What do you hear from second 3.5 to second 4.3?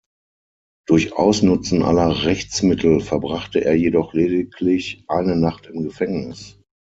er jedoch